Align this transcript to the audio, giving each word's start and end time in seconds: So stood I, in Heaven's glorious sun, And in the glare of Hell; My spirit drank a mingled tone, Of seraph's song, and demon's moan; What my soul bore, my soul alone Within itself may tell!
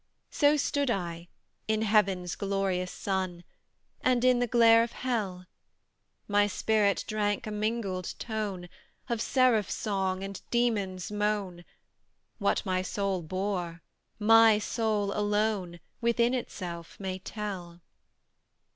So 0.31 0.57
stood 0.57 0.89
I, 0.89 1.27
in 1.67 1.83
Heaven's 1.83 2.33
glorious 2.33 2.91
sun, 2.91 3.43
And 4.01 4.25
in 4.25 4.39
the 4.39 4.47
glare 4.47 4.81
of 4.81 4.93
Hell; 4.93 5.45
My 6.27 6.47
spirit 6.47 7.05
drank 7.07 7.45
a 7.45 7.51
mingled 7.51 8.15
tone, 8.17 8.67
Of 9.09 9.21
seraph's 9.21 9.75
song, 9.75 10.23
and 10.23 10.41
demon's 10.49 11.11
moan; 11.11 11.65
What 12.39 12.65
my 12.65 12.81
soul 12.81 13.21
bore, 13.21 13.83
my 14.17 14.57
soul 14.57 15.13
alone 15.13 15.79
Within 16.01 16.33
itself 16.33 16.99
may 16.99 17.19
tell! 17.19 17.81